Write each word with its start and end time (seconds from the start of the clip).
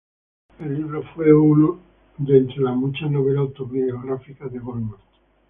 El 0.59 0.77
libro 0.77 1.03
fue 1.13 1.31
uno 1.31 1.77
de 2.17 2.37
entre 2.39 2.57
las 2.61 2.75
muchas 2.75 3.11
novelas 3.11 3.41
autobiográficas 3.41 4.51
de 4.51 4.57
Goldman. 4.57 4.97